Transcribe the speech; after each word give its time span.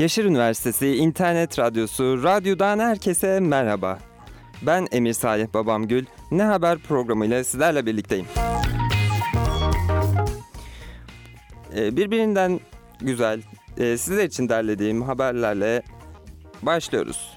Yaşar 0.00 0.24
Üniversitesi 0.24 0.96
İnternet 0.96 1.58
Radyosu 1.58 2.22
Radyo'dan 2.22 2.78
herkese 2.78 3.40
merhaba. 3.40 3.98
Ben 4.62 4.86
Emir 4.92 5.12
Salih 5.12 5.46
Babamgül. 5.54 6.06
Ne 6.30 6.42
Haber 6.42 6.78
programıyla 6.78 7.44
sizlerle 7.44 7.86
birlikteyim. 7.86 8.26
Ee, 11.76 11.96
Birbirinden 11.96 12.60
güzel, 13.00 13.42
e, 13.78 13.96
sizler 13.96 14.24
için 14.24 14.48
derlediğim 14.48 15.02
haberlerle 15.02 15.82
başlıyoruz. 16.62 17.34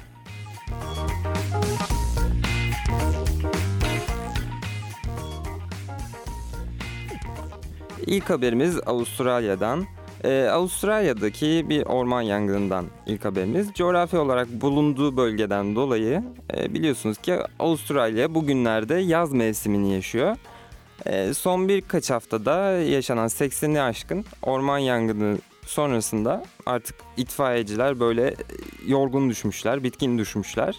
İlk 8.08 8.30
haberimiz 8.30 8.80
Avustralya'dan. 8.86 9.86
Ee, 10.24 10.50
Avustralya'daki 10.52 11.66
bir 11.70 11.86
orman 11.86 12.22
yangınından 12.22 12.86
ilk 13.06 13.26
haberimiz. 13.26 13.74
Coğrafi 13.74 14.18
olarak 14.18 14.48
bulunduğu 14.62 15.18
bölgeden 15.18 15.76
dolayı 15.76 16.24
e, 16.58 16.74
biliyorsunuz 16.74 17.18
ki 17.18 17.38
Avustralya 17.60 18.36
bugünlerde 18.36 18.96
yaz 18.96 19.34
mevsimini 19.34 19.94
yaşıyor. 19.94 20.38
E, 21.06 21.34
son 21.34 21.68
birkaç 21.68 22.10
haftada 22.10 22.72
yaşanan 22.72 23.28
80'i 23.28 23.82
aşkın 23.82 24.26
orman 24.42 24.78
yangını 24.78 25.38
sonrasında 25.66 26.44
artık 26.66 26.96
itfaiyeciler 27.18 28.00
böyle 28.00 28.28
e, 28.28 28.36
yorgun 28.88 29.30
düşmüşler, 29.30 29.84
bitkin 29.84 30.18
düşmüşler. 30.18 30.76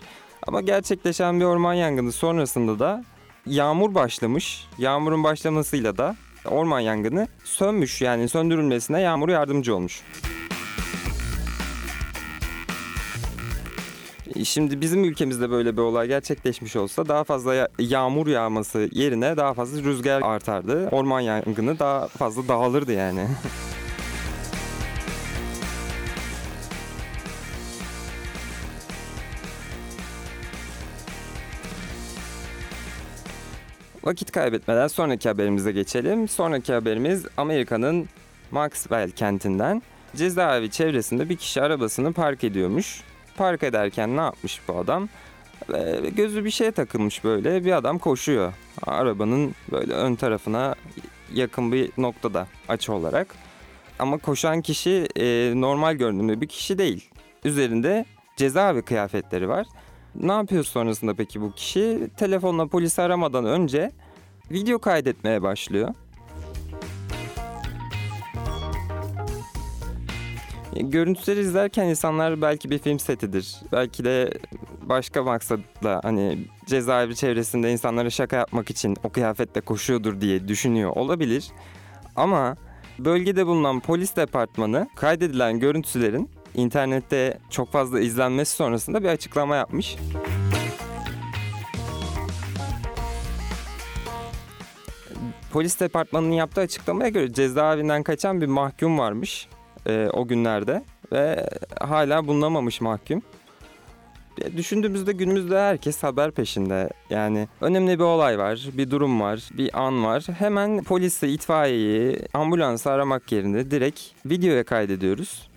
Ama 0.46 0.60
gerçekleşen 0.60 1.40
bir 1.40 1.44
orman 1.44 1.74
yangını 1.74 2.12
sonrasında 2.12 2.78
da 2.78 3.04
yağmur 3.46 3.94
başlamış. 3.94 4.66
Yağmurun 4.78 5.24
başlamasıyla 5.24 5.98
da 5.98 6.16
orman 6.50 6.80
yangını 6.80 7.28
sönmüş 7.44 8.02
yani 8.02 8.28
söndürülmesine 8.28 9.00
yağmur 9.00 9.28
yardımcı 9.28 9.74
olmuş. 9.76 10.00
Şimdi 14.44 14.80
bizim 14.80 15.04
ülkemizde 15.04 15.50
böyle 15.50 15.76
bir 15.76 15.82
olay 15.82 16.08
gerçekleşmiş 16.08 16.76
olsa 16.76 17.08
daha 17.08 17.24
fazla 17.24 17.54
ya- 17.54 17.68
yağmur 17.78 18.26
yağması 18.26 18.88
yerine 18.92 19.36
daha 19.36 19.54
fazla 19.54 19.82
rüzgar 19.82 20.22
artardı. 20.22 20.88
Orman 20.92 21.20
yangını 21.20 21.78
daha 21.78 22.08
fazla 22.08 22.48
dağılırdı 22.48 22.92
yani. 22.92 23.26
Vakit 34.04 34.32
kaybetmeden 34.32 34.86
sonraki 34.86 35.28
haberimize 35.28 35.72
geçelim. 35.72 36.28
Sonraki 36.28 36.72
haberimiz 36.72 37.26
Amerika'nın 37.36 38.08
Maxwell 38.50 39.10
kentinden. 39.10 39.82
Cezaevi 40.16 40.70
çevresinde 40.70 41.28
bir 41.28 41.36
kişi 41.36 41.62
arabasını 41.62 42.12
park 42.12 42.44
ediyormuş. 42.44 43.02
Park 43.36 43.62
ederken 43.62 44.16
ne 44.16 44.20
yapmış 44.20 44.60
bu 44.68 44.78
adam? 44.78 45.08
Gözü 46.16 46.44
bir 46.44 46.50
şeye 46.50 46.70
takılmış 46.70 47.24
böyle. 47.24 47.64
Bir 47.64 47.72
adam 47.72 47.98
koşuyor. 47.98 48.52
Arabanın 48.82 49.54
böyle 49.72 49.92
ön 49.92 50.14
tarafına 50.14 50.74
yakın 51.34 51.72
bir 51.72 51.90
noktada 51.98 52.46
açı 52.68 52.92
olarak. 52.92 53.34
Ama 53.98 54.18
koşan 54.18 54.62
kişi 54.62 55.08
e, 55.16 55.52
normal 55.54 55.94
görünümlü 55.94 56.40
bir 56.40 56.48
kişi 56.48 56.78
değil. 56.78 57.10
Üzerinde 57.44 58.04
cezaevi 58.36 58.82
kıyafetleri 58.82 59.48
var. 59.48 59.66
Ne 60.14 60.32
yapıyor 60.32 60.64
sonrasında 60.64 61.14
peki 61.14 61.40
bu 61.40 61.52
kişi? 61.52 62.10
Telefonla 62.16 62.66
polisi 62.66 63.02
aramadan 63.02 63.44
önce 63.44 63.90
video 64.50 64.78
kaydetmeye 64.78 65.42
başlıyor. 65.42 65.94
Görüntüleri 70.80 71.40
izlerken 71.40 71.86
insanlar 71.86 72.42
belki 72.42 72.70
bir 72.70 72.78
film 72.78 72.98
setidir. 72.98 73.56
Belki 73.72 74.04
de 74.04 74.38
başka 74.82 75.22
maksatla 75.22 76.00
hani 76.04 76.38
cezaevi 76.66 77.16
çevresinde 77.16 77.72
insanlara 77.72 78.10
şaka 78.10 78.36
yapmak 78.36 78.70
için 78.70 78.96
o 79.04 79.10
kıyafetle 79.10 79.60
koşuyordur 79.60 80.20
diye 80.20 80.48
düşünüyor 80.48 80.90
olabilir. 80.96 81.50
Ama 82.16 82.56
bölgede 82.98 83.46
bulunan 83.46 83.80
polis 83.80 84.16
departmanı 84.16 84.88
kaydedilen 84.96 85.58
görüntülerin 85.58 86.30
internette 86.54 87.38
çok 87.50 87.72
fazla 87.72 88.00
izlenmesi 88.00 88.56
sonrasında 88.56 89.02
bir 89.02 89.08
açıklama 89.08 89.56
yapmış. 89.56 89.96
Polis 95.54 95.80
departmanının 95.80 96.32
yaptığı 96.32 96.60
açıklamaya 96.60 97.08
göre 97.08 97.32
cezaevinden 97.32 98.02
kaçan 98.02 98.40
bir 98.40 98.46
mahkum 98.46 98.98
varmış 98.98 99.48
e, 99.86 100.08
o 100.12 100.26
günlerde 100.28 100.84
ve 101.12 101.50
hala 101.80 102.26
bulunamamış 102.26 102.80
mahkum. 102.80 103.22
E, 104.42 104.56
Düşündüğümüzde 104.56 105.12
günümüzde 105.12 105.58
herkes 105.58 106.02
haber 106.02 106.30
peşinde. 106.30 106.90
Yani 107.10 107.48
önemli 107.60 107.98
bir 107.98 108.04
olay 108.04 108.38
var, 108.38 108.68
bir 108.72 108.90
durum 108.90 109.20
var, 109.20 109.48
bir 109.58 109.80
an 109.80 110.04
var. 110.04 110.26
Hemen 110.38 110.82
polisi, 110.82 111.26
itfaiyeyi, 111.26 112.18
ambulansı 112.32 112.90
aramak 112.90 113.32
yerine 113.32 113.70
direkt 113.70 114.00
videoya 114.26 114.64
kaydediyoruz. 114.64 115.50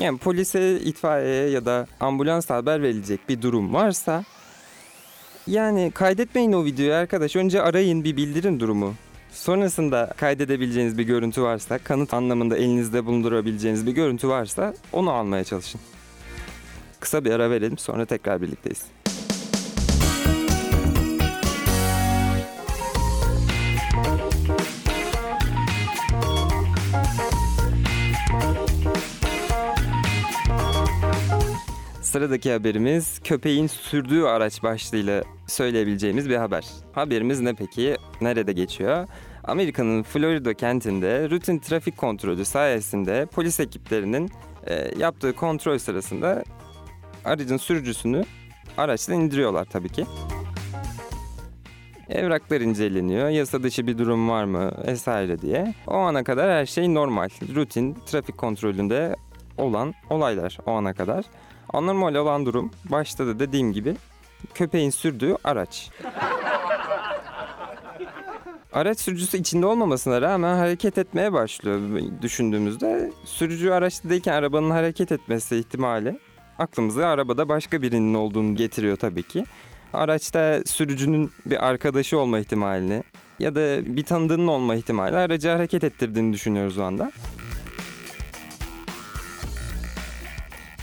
Yani 0.00 0.18
polise, 0.18 0.80
itfaiyeye 0.80 1.50
ya 1.50 1.64
da 1.64 1.86
ambulans 2.00 2.50
haber 2.50 2.82
verilecek 2.82 3.28
bir 3.28 3.42
durum 3.42 3.74
varsa 3.74 4.24
yani 5.48 5.90
kaydetmeyin 5.94 6.52
o 6.52 6.64
videoyu 6.64 6.94
arkadaş. 6.94 7.36
Önce 7.36 7.62
arayın 7.62 8.04
bir 8.04 8.16
bildirin 8.16 8.60
durumu. 8.60 8.94
Sonrasında 9.32 10.14
kaydedebileceğiniz 10.16 10.98
bir 10.98 11.02
görüntü 11.02 11.42
varsa, 11.42 11.78
kanıt 11.78 12.14
anlamında 12.14 12.56
elinizde 12.56 13.06
bulundurabileceğiniz 13.06 13.86
bir 13.86 13.92
görüntü 13.92 14.28
varsa 14.28 14.74
onu 14.92 15.10
almaya 15.10 15.44
çalışın. 15.44 15.80
Kısa 17.00 17.24
bir 17.24 17.30
ara 17.30 17.50
verelim 17.50 17.78
sonra 17.78 18.04
tekrar 18.04 18.42
birlikteyiz. 18.42 18.82
Sıradaki 32.08 32.52
haberimiz 32.52 33.20
köpeğin 33.24 33.66
sürdüğü 33.66 34.22
araç 34.22 34.62
başlığıyla 34.62 35.22
söyleyebileceğimiz 35.46 36.28
bir 36.28 36.36
haber. 36.36 36.64
Haberimiz 36.92 37.40
ne 37.40 37.54
peki? 37.54 37.96
Nerede 38.20 38.52
geçiyor? 38.52 39.08
Amerika'nın 39.44 40.02
Florida 40.02 40.54
kentinde 40.54 41.30
rutin 41.30 41.58
trafik 41.58 41.96
kontrolü 41.96 42.44
sayesinde 42.44 43.26
polis 43.26 43.60
ekiplerinin 43.60 44.30
e, 44.66 44.90
yaptığı 44.98 45.32
kontrol 45.32 45.78
sırasında 45.78 46.44
aracın 47.24 47.56
sürücüsünü 47.56 48.24
araçtan 48.76 49.14
indiriyorlar 49.14 49.64
tabii 49.64 49.88
ki. 49.88 50.06
Evraklar 52.08 52.60
inceleniyor, 52.60 53.28
yasa 53.28 53.62
dışı 53.62 53.86
bir 53.86 53.98
durum 53.98 54.28
var 54.28 54.44
mı 54.44 54.72
vesaire 54.86 55.38
diye. 55.38 55.74
O 55.86 55.94
ana 55.94 56.24
kadar 56.24 56.50
her 56.50 56.66
şey 56.66 56.94
normal, 56.94 57.28
rutin 57.54 57.96
trafik 58.06 58.38
kontrolünde 58.38 59.16
olan 59.58 59.94
olaylar 60.10 60.58
o 60.66 60.72
ana 60.72 60.94
kadar. 60.94 61.24
Anormal 61.72 62.14
olan 62.14 62.46
durum 62.46 62.70
başta 62.84 63.26
da 63.26 63.38
dediğim 63.38 63.72
gibi 63.72 63.96
köpeğin 64.54 64.90
sürdüğü 64.90 65.36
araç. 65.44 65.90
Araç 68.72 69.00
sürücüsü 69.00 69.38
içinde 69.38 69.66
olmamasına 69.66 70.22
rağmen 70.22 70.56
hareket 70.56 70.98
etmeye 70.98 71.32
başlıyor 71.32 71.80
düşündüğümüzde. 72.22 73.12
Sürücü 73.24 73.70
araçtayken 73.70 74.32
arabanın 74.32 74.70
hareket 74.70 75.12
etmesi 75.12 75.56
ihtimali 75.56 76.18
aklımıza 76.58 77.06
arabada 77.06 77.48
başka 77.48 77.82
birinin 77.82 78.14
olduğunu 78.14 78.56
getiriyor 78.56 78.96
tabii 78.96 79.22
ki. 79.22 79.44
Araçta 79.92 80.62
sürücünün 80.66 81.30
bir 81.46 81.66
arkadaşı 81.66 82.18
olma 82.18 82.38
ihtimalini 82.38 83.02
ya 83.38 83.54
da 83.54 83.96
bir 83.96 84.04
tanıdığının 84.04 84.46
olma 84.46 84.74
ihtimali 84.74 85.16
aracı 85.16 85.48
hareket 85.48 85.84
ettirdiğini 85.84 86.32
düşünüyoruz 86.32 86.78
o 86.78 86.82
anda. 86.82 87.12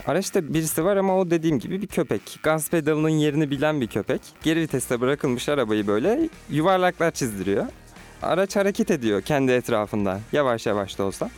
Araçta 0.07 0.53
birisi 0.53 0.85
var 0.85 0.97
ama 0.97 1.17
o 1.17 1.29
dediğim 1.29 1.59
gibi 1.59 1.81
bir 1.81 1.87
köpek. 1.87 2.39
Gaz 2.43 2.69
pedalının 2.69 3.09
yerini 3.09 3.51
bilen 3.51 3.81
bir 3.81 3.87
köpek. 3.87 4.21
Geri 4.43 4.59
viteste 4.59 5.01
bırakılmış 5.01 5.49
arabayı 5.49 5.87
böyle 5.87 6.29
yuvarlaklar 6.49 7.11
çizdiriyor. 7.11 7.65
Araç 8.21 8.55
hareket 8.55 8.91
ediyor 8.91 9.21
kendi 9.21 9.51
etrafında. 9.51 10.19
Yavaş 10.31 10.65
yavaş 10.65 10.97
da 10.97 11.03
olsa. 11.03 11.29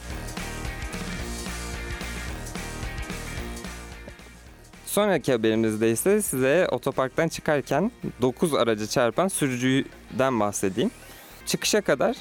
Sonraki 4.85 5.31
haberimizde 5.31 5.91
ise 5.91 6.21
size 6.21 6.67
otoparktan 6.71 7.27
çıkarken 7.27 7.91
9 8.21 8.53
aracı 8.53 8.87
çarpan 8.87 9.27
sürücüden 9.27 10.39
bahsedeyim. 10.39 10.91
Çıkışa 11.45 11.81
kadar 11.81 12.17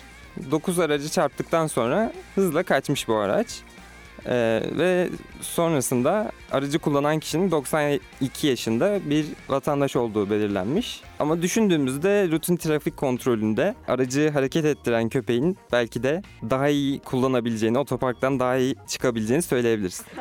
9 0.51 0.79
aracı 0.79 1.09
çarptıktan 1.09 1.67
sonra 1.67 2.13
hızla 2.35 2.63
kaçmış 2.63 3.09
bu 3.09 3.17
araç. 3.17 3.63
Ee, 4.29 4.63
ve 4.79 5.09
sonrasında 5.41 6.33
aracı 6.53 6.79
kullanan 6.79 7.19
kişinin 7.19 7.51
92 7.51 8.47
yaşında 8.47 8.99
bir 9.11 9.27
vatandaş 9.49 9.97
olduğu 9.97 10.31
belirlenmiş. 10.31 11.03
Ama 11.19 11.43
düşündüğümüzde 11.43 12.29
rutin 12.31 12.57
trafik 12.57 12.97
kontrolünde 12.97 13.75
aracı 13.89 14.31
hareket 14.31 14.65
ettiren 14.65 15.09
köpeğin 15.09 15.57
belki 15.73 16.03
de 16.03 16.23
daha 16.51 16.69
iyi 16.69 16.99
kullanabileceğini, 17.01 17.79
otoparktan 17.79 18.41
daha 18.41 18.57
iyi 18.57 18.75
çıkabileceğini 18.87 19.43
söyleyebiliriz. 19.43 20.03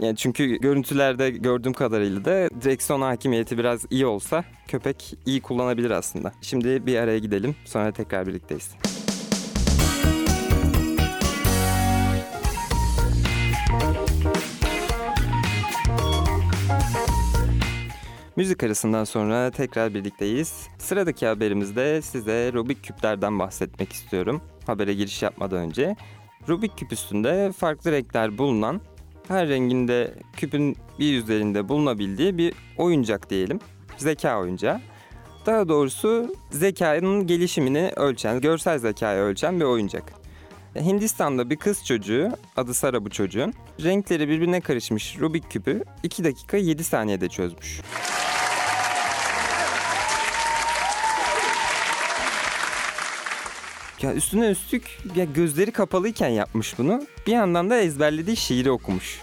Yani 0.00 0.16
çünkü 0.16 0.46
görüntülerde 0.46 1.30
gördüğüm 1.30 1.72
kadarıyla 1.72 2.24
da 2.24 2.48
direksiyon 2.62 3.00
hakimiyeti 3.00 3.58
biraz 3.58 3.84
iyi 3.90 4.06
olsa 4.06 4.44
köpek 4.68 5.14
iyi 5.26 5.40
kullanabilir 5.40 5.90
aslında. 5.90 6.32
Şimdi 6.42 6.86
bir 6.86 6.96
araya 6.96 7.18
gidelim 7.18 7.56
sonra 7.64 7.92
tekrar 7.92 8.26
birlikteyiz. 8.26 8.87
Müzik 18.38 18.62
arasından 18.62 19.04
sonra 19.04 19.50
tekrar 19.50 19.94
birlikteyiz. 19.94 20.68
Sıradaki 20.78 21.26
haberimizde 21.26 22.02
size 22.02 22.52
Rubik 22.52 22.84
küplerden 22.84 23.38
bahsetmek 23.38 23.92
istiyorum. 23.92 24.40
Habere 24.66 24.94
giriş 24.94 25.22
yapmadan 25.22 25.58
önce. 25.58 25.96
Rubik 26.48 26.78
küp 26.78 26.92
üstünde 26.92 27.52
farklı 27.52 27.92
renkler 27.92 28.38
bulunan, 28.38 28.80
her 29.28 29.48
renginde 29.48 30.14
küpün 30.36 30.76
bir 30.98 31.12
yüzlerinde 31.12 31.68
bulunabildiği 31.68 32.38
bir 32.38 32.54
oyuncak 32.76 33.30
diyelim. 33.30 33.60
Zeka 33.96 34.40
oyuncağı. 34.40 34.80
Daha 35.46 35.68
doğrusu 35.68 36.34
zekanın 36.50 37.26
gelişimini 37.26 37.92
ölçen, 37.96 38.40
görsel 38.40 38.78
zekayı 38.78 39.20
ölçen 39.20 39.60
bir 39.60 39.64
oyuncak. 39.64 40.12
Hindistan'da 40.74 41.50
bir 41.50 41.56
kız 41.56 41.84
çocuğu, 41.84 42.30
adı 42.56 42.74
Sara 42.74 43.04
bu 43.04 43.10
çocuğun, 43.10 43.54
renkleri 43.82 44.28
birbirine 44.28 44.60
karışmış 44.60 45.18
Rubik 45.20 45.50
küpü 45.50 45.84
2 46.02 46.24
dakika 46.24 46.56
7 46.56 46.84
saniyede 46.84 47.28
çözmüş. 47.28 47.80
Ya 54.02 54.14
üstüne 54.14 54.50
üstlük 54.50 54.98
ya 55.16 55.24
gözleri 55.24 55.72
kapalıyken 55.72 56.28
yapmış 56.28 56.78
bunu. 56.78 57.02
Bir 57.26 57.32
yandan 57.32 57.70
da 57.70 57.80
ezberlediği 57.80 58.36
şiiri 58.36 58.70
okumuş. 58.70 59.20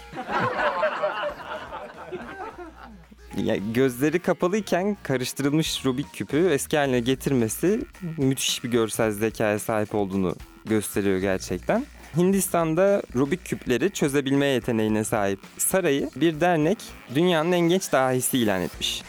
ya 3.36 3.56
gözleri 3.74 4.18
kapalıyken 4.18 4.96
karıştırılmış 5.02 5.84
Rubik 5.84 6.14
küpü 6.14 6.48
eski 6.50 6.76
haline 6.76 7.00
getirmesi 7.00 7.80
müthiş 8.16 8.64
bir 8.64 8.70
görsel 8.70 9.10
zekaya 9.10 9.58
sahip 9.58 9.94
olduğunu 9.94 10.34
gösteriyor 10.64 11.18
gerçekten. 11.18 11.86
Hindistan'da 12.16 13.02
Rubik 13.14 13.44
küpleri 13.44 13.90
çözebilme 13.90 14.46
yeteneğine 14.46 15.04
sahip 15.04 15.40
Saray'ı 15.58 16.10
bir 16.16 16.40
dernek 16.40 16.78
dünyanın 17.14 17.52
en 17.52 17.60
genç 17.60 17.92
dahisi 17.92 18.38
ilan 18.38 18.60
etmiş. 18.62 19.02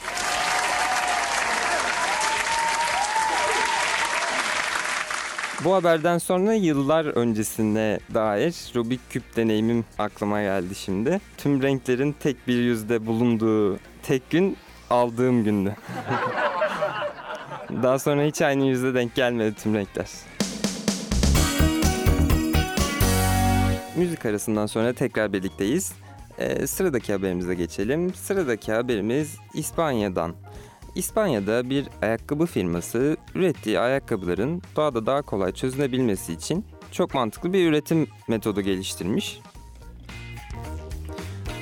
Bu 5.64 5.74
haberden 5.74 6.18
sonra 6.18 6.54
yıllar 6.54 7.06
öncesine 7.06 8.00
dair 8.14 8.56
Rubik 8.76 9.00
küp 9.10 9.36
deneyimim 9.36 9.86
aklıma 10.00 10.42
geldi 10.42 10.76
şimdi. 10.76 11.22
Tüm 11.38 11.62
renklerin 11.62 12.16
tek 12.20 12.48
bir 12.48 12.58
yüzde 12.58 13.06
bulunduğu 13.06 13.80
tek 14.04 14.30
gün 14.30 14.58
aldığım 14.90 15.44
gündü. 15.44 15.76
Daha 17.84 18.00
sonra 18.00 18.24
hiç 18.24 18.42
aynı 18.42 18.66
yüzde 18.66 18.94
denk 18.94 19.16
gelmedi 19.16 19.56
tüm 19.56 19.76
renkler. 19.76 20.08
Müzik 23.96 24.26
arasından 24.26 24.66
sonra 24.66 24.94
tekrar 24.94 25.34
birlikteyiz. 25.34 25.94
Ee, 26.40 26.68
sıradaki 26.68 27.14
haberimize 27.14 27.56
geçelim. 27.56 28.14
Sıradaki 28.14 28.72
haberimiz 28.74 29.38
İspanya'dan. 29.54 30.36
İspanya'da 30.96 31.70
bir 31.70 31.88
ayakkabı 32.02 32.46
firması 32.46 33.17
ürettiği 33.38 33.80
ayakkabıların 33.80 34.62
doğada 34.76 35.06
daha 35.06 35.22
kolay 35.22 35.52
çözünebilmesi 35.52 36.34
için 36.34 36.66
çok 36.92 37.14
mantıklı 37.14 37.54
bir 37.54 37.70
üretim 37.70 38.08
metodu 38.28 38.62
geliştirmiş. 38.62 39.40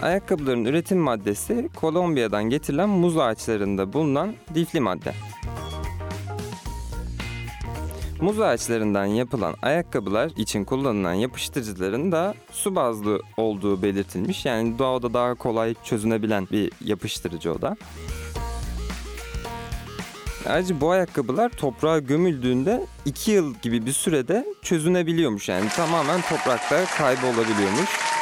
Ayakkabıların 0.01 0.65
üretim 0.65 0.97
maddesi 0.97 1.69
Kolombiya'dan 1.75 2.43
getirilen 2.43 2.89
muz 2.89 3.17
ağaçlarında 3.17 3.93
bulunan 3.93 4.35
lifli 4.55 4.79
madde. 4.79 5.13
Muz 8.21 8.39
ağaçlarından 8.39 9.05
yapılan 9.05 9.55
ayakkabılar 9.61 10.31
için 10.37 10.63
kullanılan 10.63 11.13
yapıştırıcıların 11.13 12.11
da 12.11 12.33
su 12.51 12.75
bazlı 12.75 13.21
olduğu 13.37 13.81
belirtilmiş. 13.81 14.45
Yani 14.45 14.79
doğada 14.79 15.13
daha 15.13 15.35
kolay 15.35 15.75
çözünebilen 15.83 16.47
bir 16.51 16.71
yapıştırıcı 16.81 17.53
o 17.53 17.61
da. 17.61 17.77
Ayrıca 20.49 20.81
bu 20.81 20.91
ayakkabılar 20.91 21.49
toprağa 21.49 21.99
gömüldüğünde 21.99 22.81
2 23.05 23.31
yıl 23.31 23.55
gibi 23.61 23.85
bir 23.85 23.91
sürede 23.91 24.45
çözünebiliyormuş. 24.61 25.49
Yani 25.49 25.69
tamamen 25.69 26.21
toprakta 26.21 26.85
kaybolabiliyormuş. 26.85 28.14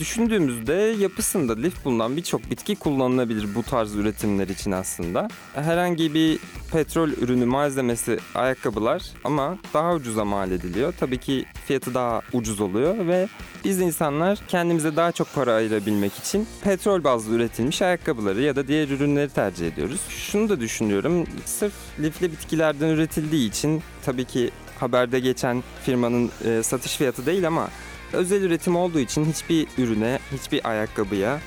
Düşündüğümüzde 0.00 0.72
yapısında 0.72 1.54
lif 1.56 1.84
bulunan 1.84 2.16
birçok 2.16 2.50
bitki 2.50 2.76
kullanılabilir 2.76 3.54
bu 3.54 3.62
tarz 3.62 3.94
üretimler 3.94 4.48
için 4.48 4.70
aslında. 4.72 5.28
Herhangi 5.54 6.14
bir 6.14 6.38
petrol 6.72 7.08
ürünü 7.08 7.44
malzemesi 7.44 8.18
ayakkabılar 8.34 9.02
ama 9.24 9.58
daha 9.74 9.94
ucuza 9.94 10.24
mal 10.24 10.50
ediliyor. 10.50 10.94
Tabii 11.00 11.18
ki 11.18 11.44
fiyatı 11.66 11.94
daha 11.94 12.22
ucuz 12.32 12.60
oluyor 12.60 13.06
ve 13.06 13.28
biz 13.64 13.80
insanlar 13.80 14.38
kendimize 14.48 14.96
daha 14.96 15.12
çok 15.12 15.34
para 15.34 15.52
ayırabilmek 15.54 16.14
için 16.14 16.46
petrol 16.64 17.04
bazlı 17.04 17.34
üretilmiş 17.34 17.82
ayakkabıları 17.82 18.42
ya 18.42 18.56
da 18.56 18.68
diğer 18.68 18.88
ürünleri 18.88 19.30
tercih 19.30 19.66
ediyoruz. 19.68 20.00
Şunu 20.08 20.48
da 20.48 20.60
düşünüyorum. 20.60 21.26
Sırf 21.44 21.74
lifli 22.00 22.32
bitkilerden 22.32 22.88
üretildiği 22.88 23.48
için 23.48 23.82
tabii 24.04 24.24
ki 24.24 24.50
haberde 24.80 25.20
geçen 25.20 25.62
firmanın 25.84 26.30
e, 26.44 26.62
satış 26.62 26.96
fiyatı 26.96 27.26
değil 27.26 27.46
ama 27.46 27.68
özel 28.14 28.42
üretim 28.42 28.76
olduğu 28.76 29.00
için 29.00 29.24
hiçbir 29.24 29.66
ürüne, 29.78 30.18
hiçbir 30.32 30.68
ayakkabıya 30.70 31.40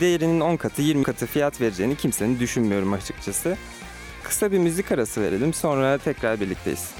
değerinin 0.00 0.40
10 0.40 0.56
katı, 0.56 0.82
20 0.82 1.02
katı 1.02 1.26
fiyat 1.26 1.60
vereceğini 1.60 1.96
kimsenin 1.96 2.40
düşünmüyorum 2.40 2.92
açıkçası. 2.92 3.56
Kısa 4.22 4.52
bir 4.52 4.58
müzik 4.58 4.92
arası 4.92 5.22
verelim 5.22 5.54
sonra 5.54 5.98
tekrar 5.98 6.40
birlikteyiz. 6.40 6.90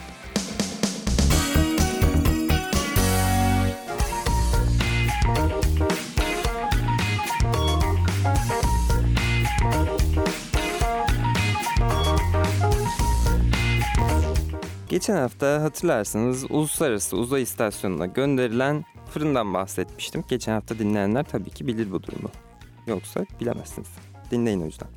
Geçen 14.95 15.17
hafta 15.17 15.63
hatırlarsınız 15.63 16.51
Uluslararası 16.51 17.17
Uzay 17.17 17.43
İstasyonu'na 17.43 18.07
gönderilen 18.07 18.85
fırından 19.11 19.55
bahsetmiştim. 19.55 20.25
Geçen 20.29 20.53
hafta 20.53 20.79
dinleyenler 20.79 21.25
tabii 21.25 21.51
ki 21.51 21.67
bilir 21.67 21.93
bu 21.93 22.03
durumu. 22.03 22.29
Yoksa 22.87 23.27
bilemezsiniz. 23.41 23.89
Dinleyin 24.31 24.61
o 24.61 24.65
yüzden. 24.65 24.89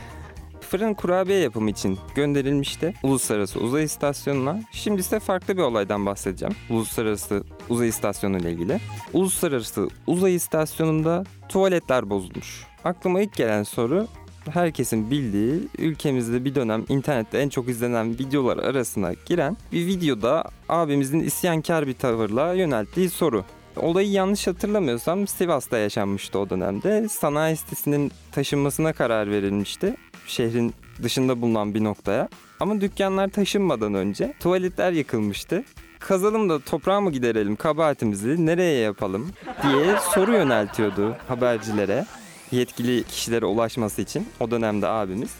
Fırın 0.60 0.94
kurabiye 0.94 1.38
yapımı 1.38 1.70
için 1.70 1.98
gönderilmişti 2.14 2.94
Uluslararası 3.02 3.60
Uzay 3.60 3.84
İstasyonu'na. 3.84 4.62
Şimdi 4.72 5.00
ise 5.00 5.20
farklı 5.20 5.56
bir 5.56 5.62
olaydan 5.62 6.06
bahsedeceğim. 6.06 6.54
Uluslararası 6.70 7.44
Uzay 7.68 7.88
İstasyonu 7.88 8.38
ile 8.38 8.52
ilgili. 8.52 8.80
Uluslararası 9.12 9.88
Uzay 10.06 10.34
İstasyonu'nda 10.34 11.24
tuvaletler 11.48 12.10
bozulmuş. 12.10 12.66
Aklıma 12.84 13.20
ilk 13.20 13.34
gelen 13.34 13.62
soru 13.62 14.06
herkesin 14.50 15.10
bildiği 15.10 15.68
ülkemizde 15.78 16.44
bir 16.44 16.54
dönem 16.54 16.84
internette 16.88 17.38
en 17.38 17.48
çok 17.48 17.68
izlenen 17.68 18.18
videolar 18.18 18.58
arasına 18.58 19.12
giren 19.26 19.56
bir 19.72 19.86
videoda 19.86 20.44
abimizin 20.68 21.20
isyankar 21.20 21.86
bir 21.86 21.94
tavırla 21.94 22.52
yönelttiği 22.54 23.10
soru. 23.10 23.44
Olayı 23.76 24.10
yanlış 24.10 24.46
hatırlamıyorsam 24.46 25.26
Sivas'ta 25.26 25.78
yaşanmıştı 25.78 26.38
o 26.38 26.50
dönemde. 26.50 27.08
Sanayi 27.08 27.56
sitesinin 27.56 28.12
taşınmasına 28.32 28.92
karar 28.92 29.30
verilmişti. 29.30 29.96
Şehrin 30.26 30.74
dışında 31.02 31.40
bulunan 31.40 31.74
bir 31.74 31.84
noktaya. 31.84 32.28
Ama 32.60 32.80
dükkanlar 32.80 33.28
taşınmadan 33.28 33.94
önce 33.94 34.34
tuvaletler 34.40 34.92
yıkılmıştı. 34.92 35.64
kazalım 35.98 36.48
da 36.48 36.58
toprağa 36.58 37.00
mı 37.00 37.12
giderelim 37.12 37.56
kabahatimizi 37.56 38.46
nereye 38.46 38.78
yapalım 38.78 39.30
diye 39.62 39.96
soru 40.14 40.32
yöneltiyordu 40.32 41.16
habercilere 41.28 42.04
yetkili 42.52 43.04
kişilere 43.04 43.46
ulaşması 43.46 44.02
için 44.02 44.28
o 44.40 44.50
dönemde 44.50 44.88
abimiz. 44.88 45.30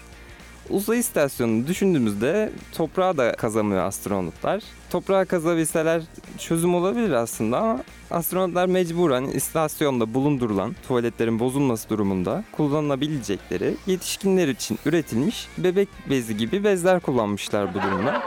Uzay 0.71 0.99
istasyonunu 0.99 1.67
düşündüğümüzde 1.67 2.53
toprağa 2.73 3.17
da 3.17 3.33
kazamıyor 3.33 3.85
astronotlar. 3.85 4.63
Toprağa 4.91 5.25
kazabilseler 5.25 6.03
çözüm 6.39 6.75
olabilir 6.75 7.11
aslında 7.11 7.59
ama 7.59 7.81
astronotlar 8.11 8.67
mecburen 8.67 9.25
istasyonda 9.25 10.15
bulundurulan 10.15 10.77
tuvaletlerin 10.89 11.39
bozulması 11.39 11.89
durumunda 11.89 12.45
kullanılabilecekleri 12.53 13.75
yetişkinler 13.87 14.49
için 14.49 14.79
üretilmiş 14.87 15.49
bebek 15.59 15.89
bezi 16.11 16.37
gibi 16.37 16.65
bezler 16.65 17.01
kullanmışlar 17.01 17.75
bu 17.75 17.83
durumda. 17.83 18.23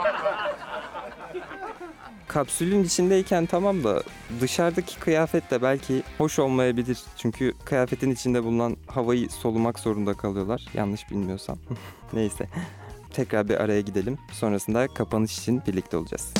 Kapsülün 2.36 2.84
içindeyken 2.84 3.46
tamam 3.46 3.84
da 3.84 4.02
dışarıdaki 4.40 4.98
kıyafet 4.98 5.50
de 5.50 5.62
belki 5.62 6.02
hoş 6.18 6.38
olmayabilir. 6.38 6.98
Çünkü 7.16 7.52
kıyafetin 7.64 8.10
içinde 8.10 8.44
bulunan 8.44 8.76
havayı 8.86 9.30
solumak 9.30 9.78
zorunda 9.78 10.14
kalıyorlar. 10.14 10.64
Yanlış 10.74 11.10
bilmiyorsam. 11.10 11.58
Neyse. 12.12 12.48
Tekrar 13.12 13.48
bir 13.48 13.54
araya 13.54 13.80
gidelim. 13.80 14.18
Sonrasında 14.32 14.88
kapanış 14.88 15.38
için 15.38 15.62
birlikte 15.66 15.96
olacağız. 15.96 16.34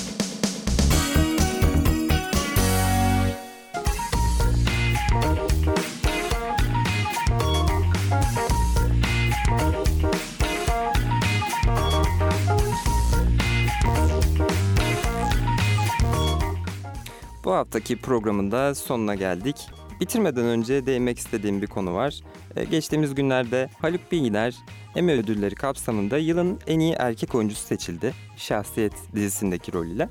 Bu 17.47 17.53
haftaki 17.53 17.97
programın 17.97 18.51
da 18.51 18.75
sonuna 18.75 19.15
geldik. 19.15 19.57
Bitirmeden 20.01 20.45
önce 20.45 20.87
değinmek 20.87 21.19
istediğim 21.19 21.63
bir 21.63 21.67
konu 21.67 21.95
var. 21.95 22.21
Ee, 22.57 22.65
Geçtiğimiz 22.65 23.15
günlerde 23.15 23.69
Haluk 23.79 24.13
Bilginer 24.13 24.57
Emmy 24.97 25.13
ödülleri 25.13 25.55
kapsamında 25.55 26.19
yılın 26.19 26.59
en 26.67 26.81
iyi 26.81 26.93
erkek 26.93 27.35
oyuncusu 27.35 27.67
seçildi. 27.67 28.15
Şahsiyet 28.37 28.93
dizisindeki 29.15 29.73
rolüyle. 29.73 30.09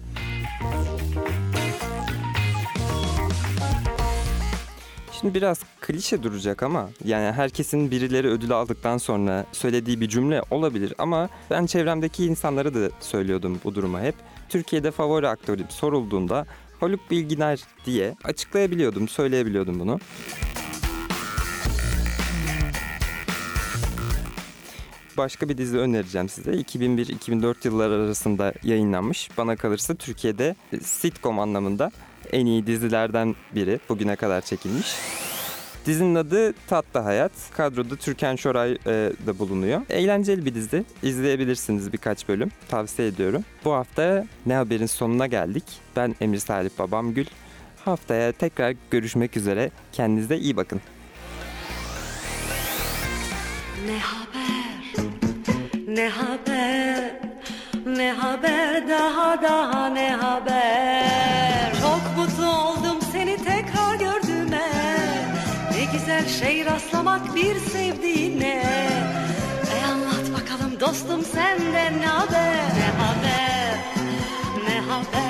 Şimdi 5.12 5.34
biraz 5.34 5.60
klişe 5.82 6.24
duracak 6.24 6.64
ama 6.64 6.90
yani 7.06 7.32
herkesin 7.32 7.92
birileri 7.92 8.28
ödül 8.28 8.52
aldıktan 8.52 8.98
sonra 8.98 9.46
söylediği 9.52 10.02
bir 10.02 10.10
cümle 10.10 10.42
olabilir 10.52 10.94
ama 10.98 11.30
ben 11.52 11.66
çevremdeki 11.66 12.26
insanlara 12.26 12.74
da 12.74 12.90
söylüyordum 13.00 13.60
bu 13.64 13.76
duruma 13.76 14.02
hep. 14.02 14.16
Türkiye'de 14.50 14.92
favori 14.92 15.28
aktörüm 15.28 15.70
sorulduğunda 15.70 16.46
Haluk 16.86 17.12
Bilginer 17.12 17.60
diye 17.86 18.16
açıklayabiliyordum, 18.24 19.08
söyleyebiliyordum 19.08 19.80
bunu. 19.80 20.00
Başka 25.18 25.50
bir 25.50 25.58
dizi 25.58 25.78
önereceğim 25.78 26.30
size. 26.30 26.52
2001-2004 26.52 27.56
yılları 27.64 27.94
arasında 27.94 28.54
yayınlanmış. 28.64 29.30
Bana 29.38 29.56
kalırsa 29.56 29.96
Türkiye'de 29.96 30.56
sitcom 30.82 31.40
anlamında 31.40 31.92
en 32.32 32.46
iyi 32.46 32.68
dizilerden 32.68 33.36
biri 33.56 33.80
bugüne 33.90 34.16
kadar 34.16 34.42
çekilmiş. 34.42 34.96
Dizinin 35.86 36.16
adı 36.16 36.54
Tatlı 36.68 37.00
Hayat. 37.00 37.32
Kadroda 37.58 37.96
Türkan 37.96 38.36
Şoray 38.36 38.72
e, 38.72 39.12
da 39.28 39.40
bulunuyor. 39.40 39.82
Eğlenceli 39.90 40.46
bir 40.46 40.56
dizi. 40.56 40.86
İzleyebilirsiniz 41.04 41.94
birkaç 41.94 42.28
bölüm. 42.30 42.52
Tavsiye 42.68 43.08
ediyorum. 43.08 43.44
Bu 43.66 43.74
hafta 43.74 44.26
Ne 44.46 44.56
Haber'in 44.56 44.86
sonuna 44.86 45.28
geldik. 45.28 45.64
Ben 45.96 46.16
Emir 46.22 46.38
Salih 46.38 46.70
Babam 46.80 47.14
Gül. 47.14 47.26
Haftaya 47.86 48.32
tekrar 48.32 48.76
görüşmek 48.92 49.38
üzere. 49.38 49.72
Kendinize 49.92 50.38
iyi 50.38 50.58
bakın. 50.58 50.82
Ne 53.86 54.00
haber? 54.00 55.06
Ne 55.88 56.10
haber? 56.10 57.20
Ne 57.86 58.12
haber 58.12 58.90
daha 58.90 59.42
daha 59.44 59.90
ne 59.90 60.12
haber? 60.12 61.05
rastlamak 66.86 67.36
bir 67.36 67.60
sevdiğine. 67.60 68.64
E 69.76 69.86
anlat 69.92 70.34
bakalım 70.34 70.80
dostum 70.80 71.22
senden 71.24 72.02
ne 72.02 72.06
haber? 72.06 72.56
Ne 72.56 73.04
haber, 73.04 73.80
ne 74.68 74.80
haber? 74.80 75.25